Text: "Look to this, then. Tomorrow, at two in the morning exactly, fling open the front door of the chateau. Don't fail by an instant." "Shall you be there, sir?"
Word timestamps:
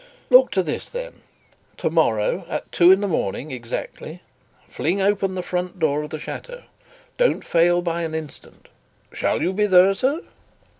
"Look 0.31 0.49
to 0.53 0.63
this, 0.63 0.89
then. 0.89 1.21
Tomorrow, 1.77 2.47
at 2.49 2.71
two 2.71 2.91
in 2.91 3.01
the 3.01 3.07
morning 3.07 3.51
exactly, 3.51 4.23
fling 4.67 4.99
open 4.99 5.35
the 5.35 5.43
front 5.43 5.77
door 5.77 6.01
of 6.01 6.09
the 6.09 6.17
chateau. 6.17 6.63
Don't 7.19 7.45
fail 7.45 7.83
by 7.83 8.01
an 8.01 8.15
instant." 8.15 8.67
"Shall 9.13 9.43
you 9.43 9.53
be 9.53 9.67
there, 9.67 9.93
sir?" 9.93 10.21